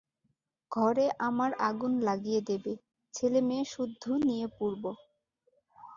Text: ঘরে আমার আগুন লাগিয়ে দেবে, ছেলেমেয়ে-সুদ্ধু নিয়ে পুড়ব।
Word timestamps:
ঘরে 0.71 1.05
আমার 1.19 1.51
আগুন 1.61 1.93
লাগিয়ে 1.99 2.41
দেবে, 2.41 2.73
ছেলেমেয়ে-সুদ্ধু 3.13 4.11
নিয়ে 4.27 4.45
পুড়ব। 4.57 4.83